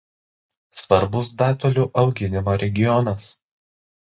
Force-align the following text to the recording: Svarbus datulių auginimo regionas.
Svarbus 0.77 1.29
datulių 1.41 1.85
auginimo 2.05 2.57
regionas. 2.65 3.29